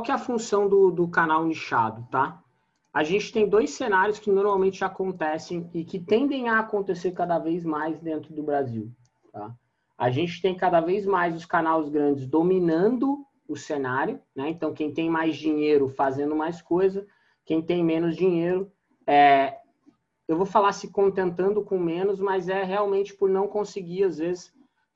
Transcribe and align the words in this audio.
qual 0.00 0.02
que 0.02 0.10
é 0.10 0.14
a 0.14 0.18
função 0.18 0.66
do, 0.66 0.90
do 0.90 1.06
canal 1.08 1.44
nichado, 1.44 2.06
tá? 2.10 2.42
A 2.92 3.04
gente 3.04 3.30
tem 3.32 3.46
dois 3.46 3.70
cenários 3.70 4.18
que 4.18 4.30
normalmente 4.30 4.82
acontecem 4.82 5.68
e 5.74 5.84
que 5.84 5.98
tendem 5.98 6.48
a 6.48 6.58
acontecer 6.58 7.12
cada 7.12 7.38
vez 7.38 7.64
mais 7.64 8.00
dentro 8.00 8.32
do 8.34 8.42
Brasil, 8.42 8.90
tá? 9.30 9.54
A 9.98 10.10
gente 10.10 10.40
tem 10.40 10.56
cada 10.56 10.80
vez 10.80 11.04
mais 11.04 11.36
os 11.36 11.44
canais 11.44 11.90
grandes 11.90 12.26
dominando 12.26 13.26
o 13.46 13.54
cenário, 13.54 14.18
né? 14.34 14.48
Então, 14.48 14.72
quem 14.72 14.90
tem 14.90 15.10
mais 15.10 15.36
dinheiro 15.36 15.86
fazendo 15.90 16.34
mais 16.34 16.62
coisa, 16.62 17.06
quem 17.44 17.60
tem 17.60 17.84
menos 17.84 18.16
dinheiro, 18.16 18.72
é, 19.06 19.58
eu 20.26 20.36
vou 20.38 20.46
falar 20.46 20.72
se 20.72 20.90
contentando 20.90 21.62
com 21.62 21.78
menos, 21.78 22.18
mas 22.18 22.48
é 22.48 22.64
realmente 22.64 23.14
por 23.14 23.28
não 23.28 23.46
conseguir, 23.46 24.04
às 24.04 24.16
vezes, 24.16 24.50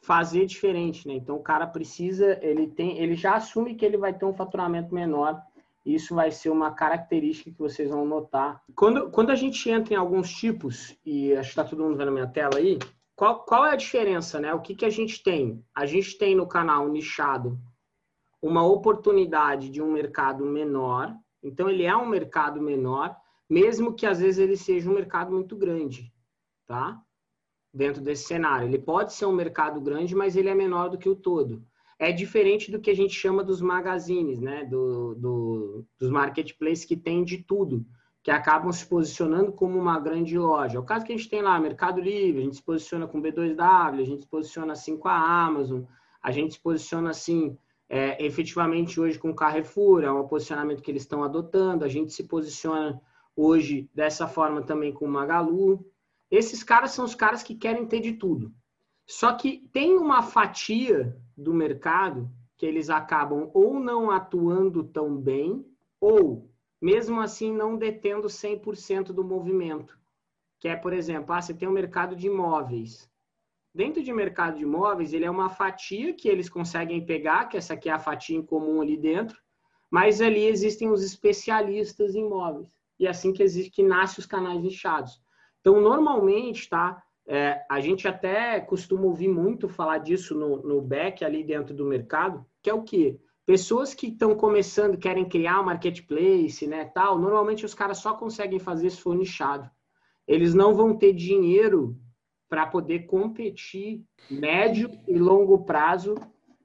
fazer 0.05 0.45
diferente, 0.45 1.09
né? 1.09 1.15
Então, 1.15 1.37
o 1.37 1.43
cara 1.43 1.67
precisa, 1.67 2.39
ele 2.43 2.69
tem, 2.69 2.99
ele 2.99 3.15
já 3.15 3.37
assume 3.37 3.75
que 3.75 3.85
ele 3.85 3.97
vai 3.97 4.13
ter 4.13 4.27
um 4.27 4.35
faturamento 4.35 4.95
menor, 4.95 5.43
isso 5.85 6.15
vai 6.15 6.31
ser 6.31 6.51
uma 6.51 6.71
característica 6.71 7.51
que 7.51 7.59
vocês 7.59 7.89
vão 7.89 8.05
notar. 8.05 8.63
Quando, 8.75 9.11
quando 9.11 9.31
a 9.31 9.35
gente 9.35 9.69
entra 9.71 9.95
em 9.95 9.97
alguns 9.97 10.31
tipos, 10.33 10.95
e 11.05 11.33
acho 11.35 11.49
que 11.49 11.53
está 11.53 11.65
todo 11.65 11.83
mundo 11.83 11.97
vendo 11.97 12.13
minha 12.13 12.27
tela 12.27 12.59
aí, 12.59 12.79
qual, 13.17 13.45
qual 13.45 13.65
é 13.65 13.73
a 13.73 13.77
diferença, 13.77 14.39
né? 14.39 14.53
O 14.53 14.61
que, 14.61 14.75
que 14.75 14.85
a 14.85 14.91
gente 14.91 15.23
tem? 15.23 15.65
A 15.75 15.87
gente 15.87 16.19
tem 16.19 16.35
no 16.35 16.47
canal 16.47 16.87
nichado 16.89 17.59
uma 18.43 18.63
oportunidade 18.63 19.71
de 19.71 19.81
um 19.81 19.91
mercado 19.91 20.45
menor. 20.45 21.15
Então, 21.43 21.69
ele 21.71 21.85
é 21.85 21.97
um 21.97 22.07
mercado 22.07 22.61
menor, 22.61 23.17
mesmo 23.49 23.95
que 23.95 24.05
às 24.05 24.21
vezes 24.21 24.39
ele 24.39 24.57
seja 24.57 24.91
um 24.91 24.95
mercado 24.95 25.33
muito 25.33 25.57
grande, 25.57 26.13
tá? 26.67 27.01
Dentro 27.75 28.01
desse 28.01 28.25
cenário. 28.25 28.69
Ele 28.69 28.79
pode 28.79 29.13
ser 29.13 29.27
um 29.27 29.33
mercado 29.33 29.81
grande, 29.81 30.15
mas 30.15 30.37
ele 30.37 30.49
é 30.49 30.55
menor 30.55 30.89
do 30.89 30.97
que 30.97 31.09
o 31.09 31.17
todo. 31.17 31.63
É 31.99 32.13
diferente 32.13 32.71
do 32.71 32.81
que 32.81 32.91
a 32.91 32.95
gente 32.95 33.15
chama 33.15 33.43
dos 33.43 33.61
magazines, 33.61 34.41
né? 34.41 34.65
Do, 34.65 35.15
do, 35.17 35.85
dos 35.99 36.09
marketplaces 36.09 36.85
que 36.85 36.97
tem 36.97 37.25
de 37.25 37.39
tudo, 37.39 37.85
que 38.23 38.31
acabam 38.31 38.71
se 38.71 38.87
posicionando 38.87 39.53
como 39.53 39.79
uma 39.79 39.99
grande 39.99 40.39
loja. 40.39 40.77
É 40.77 40.81
o 40.81 40.85
caso 40.85 41.05
que 41.05 41.13
a 41.13 41.17
gente 41.17 41.29
tem 41.29 41.43
lá, 41.43 41.59
Mercado 41.59 42.01
Livre, 42.01 42.43
a 42.43 42.45
gente 42.45 42.57
se 42.57 42.63
posiciona 42.63 43.09
com 43.09 43.21
B2W, 43.21 44.01
a 44.01 44.05
gente 44.05 44.23
se 44.23 44.29
posiciona 44.29 44.73
assim 44.73 44.97
com 44.97 45.09
a 45.09 45.45
Amazon, 45.45 45.83
a 46.23 46.31
gente 46.31 46.55
se 46.55 46.61
posiciona 46.61 47.11
assim 47.11 47.59
é, 47.89 48.25
efetivamente 48.25 49.01
hoje 49.01 49.19
com 49.19 49.31
o 49.31 49.35
Carrefour, 49.35 50.05
é 50.05 50.11
um 50.11 50.27
posicionamento 50.27 50.83
que 50.83 50.91
eles 50.91 51.03
estão 51.03 51.23
adotando, 51.23 51.85
a 51.85 51.89
gente 51.89 52.13
se 52.13 52.25
posiciona 52.25 53.01
hoje 53.37 53.91
dessa 53.95 54.27
forma 54.27 54.63
também 54.63 54.93
com 54.93 55.05
o 55.05 55.09
Magalu. 55.09 55.85
Esses 56.31 56.63
caras 56.63 56.93
são 56.93 57.05
os 57.05 57.15
caras 57.15 57.43
que 57.43 57.55
querem 57.55 57.87
ter 57.87 58.01
de 58.01 58.13
tudo. 58.15 58.53
Só 59.07 59.35
que 59.35 59.69
tem 59.73 59.97
uma 59.97 60.23
fatia 60.23 61.17
do 61.37 61.53
mercado 61.53 62.31
que 62.57 62.65
eles 62.65 62.89
acabam 62.89 63.51
ou 63.53 63.79
não 63.79 64.11
atuando 64.11 64.85
tão 64.85 65.17
bem, 65.17 65.65
ou 66.01 66.51
mesmo 66.81 67.21
assim 67.21 67.53
não 67.53 67.77
detendo 67.77 68.29
100% 68.29 69.07
do 69.07 69.25
movimento. 69.25 69.99
Que 70.61 70.69
é, 70.69 70.77
por 70.77 70.93
exemplo, 70.93 71.35
ah, 71.35 71.43
você 71.43 71.53
tem 71.53 71.69
um 71.69 71.73
mercado 71.73 72.17
de 72.17 72.27
imóveis. 72.27 73.11
Dentro 73.75 74.03
de 74.03 74.13
mercado 74.13 74.57
de 74.57 74.63
imóveis, 74.63 75.13
ele 75.13 75.25
é 75.25 75.31
uma 75.31 75.49
fatia 75.49 76.15
que 76.15 76.29
eles 76.29 76.49
conseguem 76.49 77.05
pegar, 77.05 77.47
que 77.47 77.57
essa 77.57 77.75
aqui 77.75 77.89
é 77.89 77.93
a 77.93 77.99
fatia 77.99 78.37
em 78.37 78.43
comum 78.43 78.81
ali 78.81 78.97
dentro, 78.97 79.37
mas 79.91 80.21
ali 80.21 80.45
existem 80.45 80.91
os 80.91 81.03
especialistas 81.03 82.15
em 82.15 82.25
imóveis. 82.25 82.69
E 82.99 83.07
é 83.07 83.11
assim 83.11 83.33
que 83.33 83.43
existe, 83.43 83.71
que 83.71 83.83
nasce 83.83 84.21
os 84.21 84.27
canais 84.27 84.63
nichados. 84.63 85.21
Então, 85.65 85.81
normalmente, 85.81 86.69
tá? 86.69 87.03
É, 87.27 87.65
a 87.71 87.81
gente 87.81 88.07
até 88.07 88.61
costuma 88.61 89.05
ouvir 89.05 89.29
muito 89.29 89.67
falar 89.67 89.97
disso 89.97 90.35
no, 90.35 90.59
no 90.63 90.83
back 90.83 91.25
ali 91.25 91.43
dentro 91.43 91.75
do 91.75 91.87
mercado, 91.87 92.45
que 92.63 92.69
é 92.69 92.75
o 92.75 92.83
quê? 92.83 93.19
Pessoas 93.47 93.95
que 93.95 94.09
estão 94.09 94.35
começando, 94.35 94.99
querem 94.99 95.27
criar 95.27 95.63
um 95.63 95.65
marketplace, 95.65 96.67
né, 96.67 96.85
tal, 96.85 97.19
normalmente 97.19 97.65
os 97.65 97.73
caras 97.73 97.97
só 97.97 98.13
conseguem 98.13 98.59
fazer 98.59 98.91
se 98.91 99.01
for 99.01 99.17
nichado. 99.17 99.71
Eles 100.29 100.53
não 100.53 100.75
vão 100.75 100.95
ter 100.95 101.15
dinheiro 101.15 101.99
para 102.47 102.67
poder 102.67 103.07
competir 103.07 104.05
médio 104.31 104.91
e 105.09 105.19
longo 105.19 105.65
prazo 105.65 106.15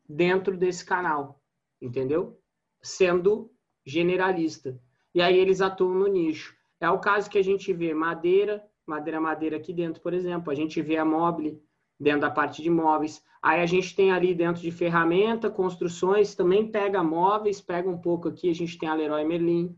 dentro 0.10 0.58
desse 0.58 0.84
canal, 0.84 1.42
entendeu? 1.82 2.38
Sendo 2.82 3.50
generalista. 3.86 4.78
E 5.16 5.22
aí 5.22 5.38
eles 5.38 5.62
atuam 5.62 5.94
no 5.94 6.08
nicho. 6.08 6.54
É 6.82 6.90
o 6.90 7.00
caso 7.00 7.30
que 7.30 7.38
a 7.38 7.44
gente 7.44 7.72
vê 7.72 7.94
madeira, 7.94 8.69
madeira, 8.90 9.22
madeira 9.22 9.58
aqui 9.58 9.72
dentro, 9.72 10.02
por 10.02 10.14
exemplo. 10.14 10.52
A 10.52 10.56
gente 10.56 10.82
vê 10.82 10.98
a 10.98 11.06
mobile 11.06 11.62
dentro 12.00 12.22
da 12.22 12.32
parte 12.32 12.62
de 12.62 12.70
móveis. 12.70 13.24
Aí 13.42 13.62
a 13.62 13.66
gente 13.66 13.96
tem 13.96 14.12
ali 14.12 14.34
dentro 14.34 14.62
de 14.62 14.72
ferramenta, 14.72 15.50
construções, 15.50 16.36
também 16.36 16.70
pega 16.70 17.04
móveis, 17.04 17.62
pega 17.62 17.90
um 17.90 17.98
pouco 17.98 18.28
aqui, 18.28 18.50
a 18.50 18.56
gente 18.56 18.78
tem 18.78 18.90
a 18.90 18.94
Leroy 18.94 19.24
Merlin. 19.24 19.78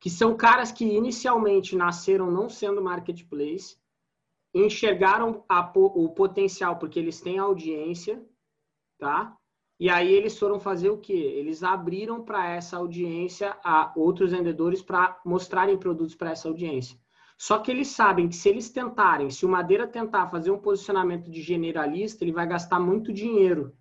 Que 0.00 0.10
são 0.10 0.36
caras 0.36 0.72
que 0.72 0.84
inicialmente 0.84 1.74
nasceram 1.76 2.30
não 2.30 2.48
sendo 2.48 2.82
marketplace, 2.82 3.78
enxergaram 4.52 5.44
a, 5.48 5.72
o 5.74 6.08
potencial 6.10 6.76
porque 6.76 6.98
eles 6.98 7.20
têm 7.20 7.38
audiência, 7.38 8.22
tá? 8.98 9.36
E 9.78 9.90
aí 9.90 10.10
eles 10.10 10.38
foram 10.38 10.58
fazer 10.58 10.88
o 10.88 10.98
quê? 10.98 11.12
Eles 11.12 11.62
abriram 11.62 12.24
para 12.24 12.48
essa 12.50 12.78
audiência 12.78 13.56
a 13.62 13.92
outros 13.94 14.32
vendedores 14.32 14.82
para 14.82 15.20
mostrarem 15.24 15.76
produtos 15.76 16.14
para 16.14 16.30
essa 16.30 16.48
audiência. 16.48 16.98
Só 17.38 17.58
que 17.58 17.70
eles 17.70 17.88
sabem 17.88 18.28
que 18.28 18.36
se 18.36 18.48
eles 18.48 18.70
tentarem, 18.70 19.30
se 19.30 19.44
o 19.44 19.48
Madeira 19.48 19.86
tentar 19.86 20.28
fazer 20.28 20.50
um 20.50 20.58
posicionamento 20.58 21.30
de 21.30 21.42
generalista, 21.42 22.24
ele 22.24 22.32
vai 22.32 22.46
gastar 22.46 22.80
muito 22.80 23.12
dinheiro. 23.12 23.76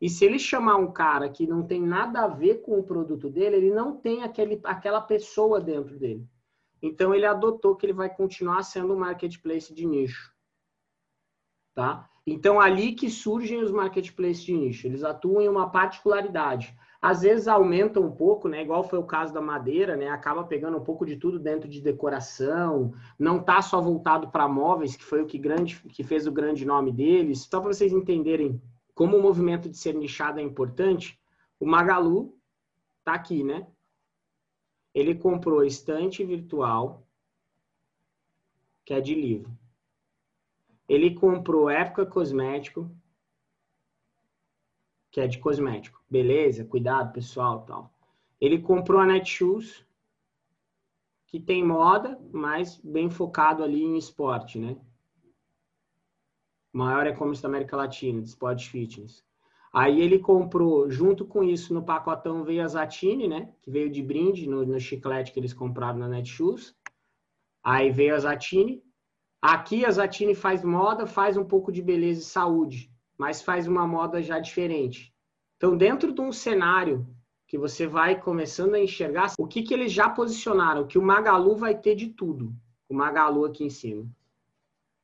E 0.00 0.08
se 0.08 0.24
ele 0.24 0.38
chamar 0.38 0.76
um 0.76 0.92
cara 0.92 1.28
que 1.28 1.46
não 1.46 1.66
tem 1.66 1.80
nada 1.80 2.24
a 2.24 2.28
ver 2.28 2.62
com 2.62 2.78
o 2.78 2.82
produto 2.82 3.28
dele, 3.28 3.56
ele 3.56 3.70
não 3.70 3.96
tem 3.96 4.22
aquele, 4.22 4.60
aquela 4.64 5.00
pessoa 5.00 5.60
dentro 5.60 5.98
dele. 5.98 6.26
Então 6.80 7.14
ele 7.14 7.26
adotou 7.26 7.76
que 7.76 7.86
ele 7.86 7.92
vai 7.92 8.08
continuar 8.08 8.62
sendo 8.62 8.94
um 8.94 8.98
marketplace 8.98 9.74
de 9.74 9.86
nicho. 9.86 10.32
Tá? 11.74 12.08
Então 12.26 12.60
ali 12.60 12.92
que 12.92 13.10
surgem 13.10 13.62
os 13.62 13.70
marketplaces 13.70 14.44
de 14.44 14.52
nicho, 14.52 14.86
eles 14.86 15.02
atuam 15.02 15.40
em 15.40 15.48
uma 15.48 15.70
particularidade. 15.70 16.76
Às 17.00 17.22
vezes 17.22 17.46
aumentam 17.46 18.02
um 18.02 18.10
pouco, 18.10 18.48
né? 18.48 18.62
Igual 18.62 18.82
foi 18.82 18.98
o 18.98 19.06
caso 19.06 19.32
da 19.32 19.40
madeira, 19.40 19.96
né? 19.96 20.08
Acaba 20.08 20.42
pegando 20.42 20.76
um 20.76 20.82
pouco 20.82 21.06
de 21.06 21.16
tudo 21.16 21.38
dentro 21.38 21.68
de 21.68 21.80
decoração, 21.80 22.92
não 23.16 23.40
tá 23.40 23.62
só 23.62 23.80
voltado 23.80 24.30
para 24.30 24.48
móveis, 24.48 24.96
que 24.96 25.04
foi 25.04 25.22
o 25.22 25.26
que 25.26 25.38
grande 25.38 25.80
que 25.90 26.02
fez 26.02 26.26
o 26.26 26.32
grande 26.32 26.64
nome 26.64 26.90
deles. 26.90 27.46
Só 27.48 27.60
para 27.60 27.72
vocês 27.72 27.92
entenderem 27.92 28.60
como 28.94 29.16
o 29.16 29.22
movimento 29.22 29.68
de 29.68 29.76
ser 29.76 29.94
nichado 29.94 30.40
é 30.40 30.42
importante, 30.42 31.20
o 31.60 31.66
Magalu 31.66 32.36
tá 33.04 33.14
aqui, 33.14 33.44
né? 33.44 33.64
Ele 34.92 35.14
comprou 35.14 35.62
estante 35.62 36.24
virtual, 36.24 37.06
que 38.84 38.92
é 38.92 39.00
de 39.00 39.14
livro. 39.14 39.56
Ele 40.88 41.14
comprou 41.14 41.70
Época 41.70 42.06
Cosmético, 42.06 42.90
que 45.18 45.24
é 45.24 45.26
de 45.26 45.38
cosmético. 45.38 46.00
Beleza, 46.08 46.64
cuidado, 46.64 47.12
pessoal, 47.12 47.62
tal. 47.62 47.92
Ele 48.40 48.60
comprou 48.60 49.00
a 49.00 49.06
Netshoes, 49.06 49.84
que 51.26 51.40
tem 51.40 51.64
moda, 51.64 52.16
mas 52.32 52.80
bem 52.82 53.10
focado 53.10 53.64
ali 53.64 53.82
em 53.82 53.98
esporte, 53.98 54.60
né? 54.60 54.76
Maior 56.72 57.04
e-commerce 57.08 57.42
da 57.42 57.48
América 57.48 57.76
Latina, 57.76 58.22
de 58.22 58.28
esporte 58.28 58.70
fitness. 58.70 59.24
Aí 59.72 60.00
ele 60.00 60.20
comprou, 60.20 60.88
junto 60.88 61.26
com 61.26 61.42
isso, 61.42 61.74
no 61.74 61.82
pacotão 61.82 62.44
veio 62.44 62.62
a 62.62 62.68
Zatini, 62.68 63.26
né? 63.26 63.52
Que 63.60 63.72
veio 63.72 63.90
de 63.90 64.02
brinde 64.02 64.48
no, 64.48 64.64
no 64.64 64.78
chiclete 64.78 65.32
que 65.32 65.40
eles 65.40 65.52
compraram 65.52 65.98
na 65.98 66.08
Netshoes. 66.08 66.76
Aí 67.62 67.90
veio 67.90 68.14
a 68.14 68.18
Zatini. 68.18 68.84
Aqui 69.42 69.84
a 69.84 69.90
Zatini 69.90 70.34
faz 70.34 70.62
moda, 70.62 71.06
faz 71.06 71.36
um 71.36 71.44
pouco 71.44 71.72
de 71.72 71.82
beleza 71.82 72.20
e 72.20 72.24
saúde, 72.24 72.92
mas 73.18 73.42
faz 73.42 73.66
uma 73.66 73.86
moda 73.86 74.22
já 74.22 74.38
diferente. 74.38 75.12
Então, 75.56 75.76
dentro 75.76 76.12
de 76.12 76.20
um 76.20 76.30
cenário 76.30 77.04
que 77.48 77.58
você 77.58 77.86
vai 77.86 78.20
começando 78.20 78.74
a 78.74 78.80
enxergar, 78.80 79.32
o 79.36 79.46
que, 79.46 79.62
que 79.62 79.74
eles 79.74 79.90
já 79.90 80.08
posicionaram? 80.08 80.86
Que 80.86 80.98
o 80.98 81.02
Magalu 81.02 81.56
vai 81.56 81.76
ter 81.76 81.96
de 81.96 82.08
tudo. 82.08 82.54
O 82.88 82.94
Magalu 82.94 83.44
aqui 83.44 83.64
em 83.64 83.70
cima. 83.70 84.06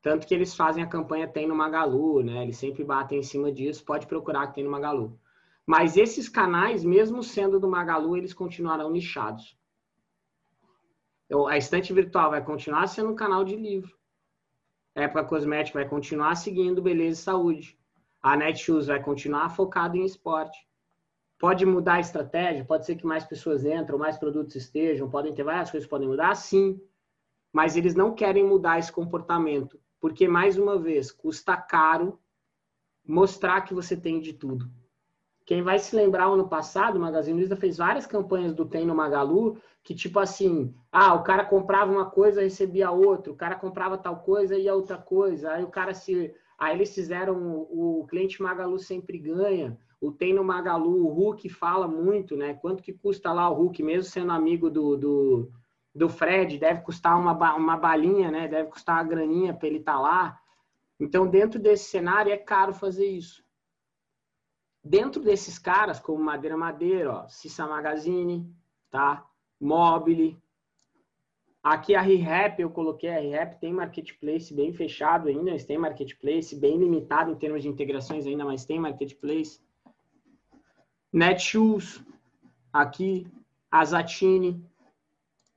Tanto 0.01 0.27
que 0.27 0.35
eles 0.35 0.55
fazem 0.55 0.85
a 0.85 0.87
campanha 0.87 1.27
Tem 1.27 1.49
no 1.49 1.57
Magalu, 1.57 2.23
né? 2.23 2.43
Eles 2.43 2.59
sempre 2.59 2.85
batem 2.85 3.19
em 3.19 3.23
cima 3.23 3.51
disso, 3.51 3.85
pode 3.85 4.07
procurar 4.07 4.47
que 4.47 4.55
tem 4.55 4.65
no 4.65 4.71
Magalu. 4.71 5.19
Mas 5.67 5.97
esses 5.97 6.29
canais, 6.29 6.85
mesmo 6.85 7.23
sendo 7.23 7.59
do 7.59 7.67
Magalu, 7.69 8.17
eles 8.17 8.35
continuarão 8.35 8.91
nichados. 8.91 9.59
A 11.49 11.57
estante 11.57 11.93
virtual 11.93 12.31
vai 12.31 12.45
continuar 12.45 12.87
sendo 12.87 13.11
um 13.11 13.15
canal 13.15 13.45
de 13.45 13.57
livro. 13.57 13.97
A 14.95 15.03
Época 15.03 15.25
Cosmética 15.25 15.79
vai 15.81 15.89
continuar 15.89 16.37
seguindo 16.37 16.83
beleza 16.83 17.21
e 17.21 17.25
saúde. 17.25 17.79
A 18.25 18.39
Netshoes 18.39 18.87
vai 18.87 19.03
continuar 19.03 19.51
focada 19.51 19.99
em 19.99 20.05
esporte. 20.07 20.59
Pode 21.39 21.67
mudar 21.67 21.97
a 21.97 22.01
estratégia, 22.01 22.65
pode 22.65 22.87
ser 22.87 22.97
que 22.97 23.05
mais 23.05 23.23
pessoas 23.23 23.67
entram, 23.67 23.99
mais 23.99 24.17
produtos 24.17 24.57
estejam, 24.57 25.11
podem 25.11 25.35
ter 25.35 25.43
várias 25.43 25.71
coisas 25.71 25.87
podem 25.87 26.09
mudar, 26.09 26.35
sim. 26.35 26.81
Mas 27.53 27.77
eles 27.77 27.95
não 27.95 28.15
querem 28.15 28.43
mudar 28.43 28.79
esse 28.79 28.91
comportamento 28.91 29.79
porque, 30.01 30.27
mais 30.27 30.57
uma 30.57 30.79
vez, 30.79 31.13
custa 31.13 31.55
caro 31.55 32.19
mostrar 33.07 33.61
que 33.63 33.75
você 33.75 33.95
tem 33.95 34.21
de 34.21 34.33
tudo. 34.33 34.71
Quem 35.45 35.63
vai 35.63 35.79
se 35.79 35.95
lembrar, 35.95 36.27
ano 36.27 36.49
passado, 36.49 36.97
o 36.97 37.01
Magazine 37.01 37.39
Luiza 37.39 37.57
fez 37.57 37.77
várias 37.77 38.07
campanhas 38.07 38.55
do 38.55 38.65
Tem 38.65 38.87
no 38.87 38.95
Magalu, 38.95 39.59
que 39.83 39.95
tipo 39.95 40.19
assim, 40.19 40.75
ah, 40.91 41.13
o 41.13 41.23
cara 41.23 41.45
comprava 41.45 41.93
uma 41.93 42.07
coisa, 42.07 42.41
recebia 42.41 42.91
outra, 42.91 43.31
o 43.31 43.37
cara 43.37 43.55
comprava 43.55 43.99
tal 43.99 44.21
coisa 44.21 44.57
e 44.57 44.69
outra 44.71 44.97
coisa, 44.97 45.53
aí 45.53 45.63
o 45.63 45.69
cara 45.69 45.93
se... 45.93 46.35
Aí 46.65 46.77
eles 46.77 46.95
fizeram 46.95 47.37
o, 47.37 48.01
o 48.01 48.07
cliente 48.07 48.41
Magalu 48.43 48.79
sempre 48.79 49.19
ganha, 49.19 49.79
o 50.01 50.11
Tem 50.11 50.33
no 50.33 50.43
Magalu, 50.43 51.05
o 51.05 51.13
Hulk 51.13 51.47
fala 51.51 51.87
muito, 51.87 52.39
né? 52.39 52.55
Quanto 52.55 52.83
que 52.83 52.91
custa 52.91 53.31
lá 53.35 53.51
o 53.51 53.55
Hulk, 53.55 53.83
mesmo 53.83 54.11
sendo 54.11 54.33
amigo 54.33 54.71
do, 54.71 54.97
do, 54.97 55.53
do 55.95 56.09
Fred, 56.09 56.57
deve 56.57 56.81
custar 56.81 57.21
uma, 57.21 57.35
uma 57.55 57.77
balinha, 57.77 58.31
né? 58.31 58.49
Deve 58.49 58.71
custar 58.71 58.97
uma 58.97 59.05
graninha 59.05 59.53
para 59.53 59.69
ele 59.69 59.81
estar 59.81 59.93
tá 59.93 60.01
lá. 60.01 60.41
Então, 60.99 61.27
dentro 61.27 61.61
desse 61.61 61.85
cenário, 61.85 62.33
é 62.33 62.39
caro 62.39 62.73
fazer 62.73 63.09
isso. 63.09 63.45
Dentro 64.83 65.23
desses 65.23 65.59
caras, 65.59 66.01
como 66.01 66.25
Madeira 66.25 66.57
Madeira, 66.57 67.13
ó, 67.13 67.29
Cissa 67.29 67.67
Magazine, 67.67 68.51
tá? 68.91 69.27
Mobile. 69.61 70.43
Aqui 71.65 71.95
a 71.95 72.03
ReHap, 72.03 72.61
eu 72.61 72.69
coloquei 72.69 73.09
a 73.09 73.19
ReHap, 73.19 73.59
tem 73.59 73.73
marketplace 73.73 74.53
bem 74.53 74.71
fechado 74.75 75.29
ainda, 75.29 75.49
eles 75.49 75.65
têm 75.65 75.79
marketplace 75.79 76.55
bem 76.55 76.77
limitado 76.77 77.31
em 77.31 77.35
termos 77.35 77.63
de 77.63 77.69
integrações 77.71 78.27
ainda, 78.27 78.45
mas 78.45 78.67
tem 78.67 78.79
marketplace. 78.79 79.63
Netshoes, 81.11 82.05
aqui, 82.71 83.27
Azatine, 83.71 84.63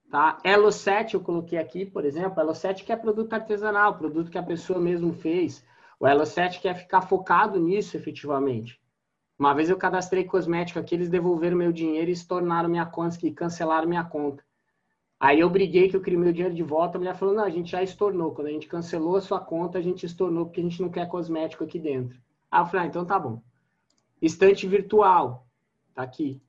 tá? 0.09 0.38
Elo7 0.45 1.15
eu 1.15 1.19
coloquei 1.19 1.59
aqui, 1.59 1.86
por 1.86 2.06
exemplo, 2.06 2.42
Elo7 2.42 2.86
que 2.86 2.94
é 2.94 2.95
produto 2.95 3.33
artesanal, 3.33 3.98
produto 3.98 4.31
que 4.31 4.38
a 4.38 4.44
pessoa 4.44 4.80
mesmo 4.80 5.12
fez. 5.12 5.62
O 6.00 6.06
Elo7 6.06 6.62
quer 6.62 6.75
ficar 6.75 7.01
focado 7.01 7.60
nisso 7.60 7.98
efetivamente. 7.98 8.80
Uma 9.38 9.53
vez 9.53 9.69
eu 9.69 9.75
cadastrei 9.75 10.24
cosmético 10.24 10.80
aqui, 10.80 10.95
eles 10.95 11.10
devolveram 11.10 11.57
meu 11.57 11.74
dinheiro 11.74 12.10
e 12.10 12.25
tornaram 12.25 12.69
minha 12.69 12.86
conta, 12.86 13.18
e 13.27 13.31
cancelaram 13.33 13.89
minha 13.89 14.06
conta. 14.06 14.47
Aí 15.19 15.40
eu 15.40 15.50
briguei 15.50 15.90
que 15.90 15.96
eu 15.96 16.02
queria 16.02 16.19
meu 16.19 16.31
dinheiro 16.31 16.54
de 16.54 16.62
volta, 16.62 16.98
a 16.98 17.00
mulher 17.00 17.16
falou, 17.16 17.34
não, 17.34 17.44
a 17.44 17.50
gente 17.50 17.72
já 17.72 17.81
estornou. 17.81 18.34
Quando 18.34 18.48
a 18.48 18.52
gente 18.52 18.68
cancelou 18.68 19.16
a 19.16 19.22
sua 19.22 19.40
conta, 19.40 19.80
a 19.80 19.81
gente 19.81 20.06
estornou 20.06 20.46
porque 20.46 20.62
a 20.62 20.64
gente 20.64 20.81
não 20.81 20.90
quer 20.90 21.08
cosmético 21.08 21.64
aqui 21.64 21.80
dentro. 21.80 22.19
Aí 22.52 22.62
eu 22.62 22.66
falei, 22.68 22.86
ah, 22.86 22.90
então 22.90 23.04
tá 23.04 23.18
bom. 23.18 23.42
Estante 24.22 24.68
virtual, 24.68 25.48
tá 25.94 26.04
aqui. 26.04 26.42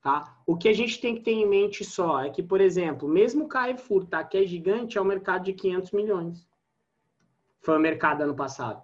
Tá? 0.00 0.38
O 0.46 0.56
que 0.56 0.68
a 0.68 0.72
gente 0.72 1.00
tem 1.00 1.14
que 1.14 1.22
ter 1.22 1.32
em 1.32 1.48
mente 1.48 1.84
só 1.84 2.22
é 2.22 2.30
que, 2.30 2.42
por 2.42 2.60
exemplo, 2.60 3.08
mesmo 3.08 3.44
o 3.44 3.48
Carrefour, 3.48 4.06
tá, 4.06 4.22
que 4.22 4.36
é 4.36 4.44
gigante, 4.44 4.98
é 4.98 5.00
um 5.00 5.04
mercado 5.04 5.44
de 5.44 5.52
500 5.54 5.92
milhões. 5.92 6.46
Foi 7.60 7.76
o 7.76 7.80
mercado 7.80 8.22
ano 8.22 8.34
passado. 8.34 8.82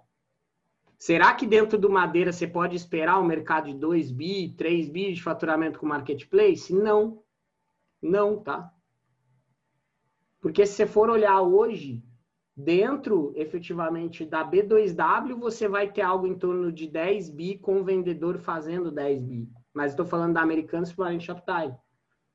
Será 0.97 1.33
que 1.33 1.47
dentro 1.47 1.79
do 1.79 1.89
Madeira 1.89 2.31
você 2.31 2.47
pode 2.47 2.75
esperar 2.75 3.19
um 3.19 3.25
mercado 3.25 3.67
de 3.67 3.73
2 3.75 4.11
bi, 4.11 4.49
3 4.55 4.89
bi 4.89 5.13
de 5.13 5.21
faturamento 5.21 5.79
com 5.79 5.85
marketplace? 5.85 6.73
Não. 6.73 7.23
Não, 8.01 8.39
tá? 8.39 8.71
Porque 10.41 10.65
se 10.65 10.73
você 10.73 10.87
for 10.87 11.09
olhar 11.09 11.39
hoje, 11.41 12.03
dentro 12.57 13.31
efetivamente 13.35 14.25
da 14.25 14.43
B2W, 14.43 15.35
você 15.35 15.67
vai 15.67 15.91
ter 15.91 16.01
algo 16.01 16.25
em 16.25 16.35
torno 16.35 16.71
de 16.71 16.87
10 16.87 17.29
bi 17.29 17.57
com 17.57 17.79
o 17.79 17.83
vendedor 17.83 18.39
fazendo 18.39 18.91
10 18.91 19.21
bi. 19.21 19.49
Mas 19.73 19.91
estou 19.91 20.05
falando 20.05 20.33
da 20.33 20.41
Americanas 20.41 20.91
Foreign 20.91 21.19
Shoptime. 21.19 21.75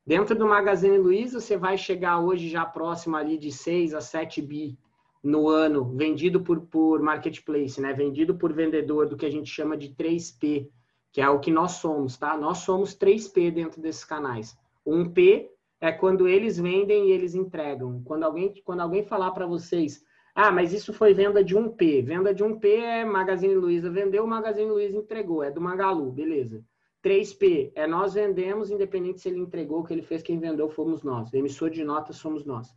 Dentro 0.07 0.39
do 0.39 0.47
Magazine 0.47 0.97
Luiza, 0.97 1.41
você 1.41 1.57
vai 1.57 1.77
chegar 1.77 2.21
hoje 2.21 2.49
já 2.49 2.65
próximo 2.65 3.17
ali 3.17 3.37
de 3.37 3.51
6 3.51 3.93
a 3.93 4.01
7 4.01 4.41
bi 4.41 4.79
no 5.23 5.49
ano 5.49 5.85
vendido 5.97 6.41
por, 6.41 6.61
por 6.61 7.03
marketplace, 7.03 7.81
né? 7.81 7.93
Vendido 7.93 8.37
por 8.37 8.53
vendedor 8.53 9.09
do 9.09 9.17
que 9.17 9.27
a 9.27 9.31
gente 9.31 9.51
chama 9.51 9.77
de 9.77 9.89
3P, 9.89 10.71
que 11.13 11.21
é 11.21 11.29
o 11.29 11.41
que 11.41 11.51
nós 11.51 11.73
somos, 11.73 12.17
tá? 12.17 12.37
Nós 12.37 12.59
somos 12.59 12.97
3P 12.97 13.51
dentro 13.51 13.83
desses 13.83 14.05
canais. 14.05 14.57
Um 14.87 15.11
P 15.11 15.51
é 15.87 15.93
quando 15.93 16.29
eles 16.29 16.59
vendem 16.59 17.09
e 17.09 17.13
eles 17.13 17.35
entregam. 17.35 18.03
Quando 18.05 18.25
alguém, 18.25 18.53
quando 18.65 18.81
alguém 18.81 19.05
falar 19.05 19.31
para 19.31 19.47
vocês, 19.47 20.05
ah, 20.35 20.51
mas 20.51 20.73
isso 20.73 20.93
foi 20.93 21.15
venda 21.15 21.43
de 21.43 21.57
um 21.57 21.69
P. 21.69 22.03
Venda 22.03 22.35
de 22.35 22.43
um 22.45 22.59
P 22.59 22.77
é 22.77 23.05
Magazine 23.05 23.55
Luiza 23.55 23.89
vendeu, 23.91 24.27
Magazine 24.27 24.71
Luiza 24.71 24.97
entregou, 24.97 25.43
é 25.43 25.51
do 25.51 25.61
Magalu, 25.61 26.11
beleza. 26.13 26.65
3P 27.03 27.71
é 27.75 27.87
nós 27.87 28.15
vendemos, 28.15 28.71
independente 28.71 29.21
se 29.21 29.29
ele 29.29 29.39
entregou, 29.39 29.85
que 29.85 29.95
ele 29.95 30.03
fez, 30.03 30.23
quem 30.23 30.39
vendeu 30.39 30.69
fomos 30.69 31.03
nós. 31.03 31.33
Emissor 31.33 31.71
de 31.71 31.85
nota 31.85 32.13
somos 32.13 32.45
nós, 32.45 32.75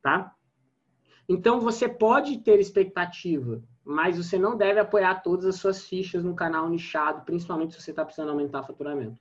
tá? 0.00 0.32
Então, 1.28 1.60
você 1.60 1.88
pode 1.88 2.38
ter 2.38 2.60
expectativa, 2.60 3.62
mas 3.84 4.16
você 4.16 4.38
não 4.38 4.56
deve 4.56 4.78
apoiar 4.78 5.16
todas 5.16 5.46
as 5.46 5.56
suas 5.56 5.84
fichas 5.86 6.22
no 6.22 6.34
canal 6.34 6.68
nichado, 6.68 7.24
principalmente 7.24 7.74
se 7.74 7.82
você 7.82 7.90
está 7.90 8.04
precisando 8.04 8.30
aumentar 8.30 8.60
o 8.60 8.66
faturamento. 8.66 9.20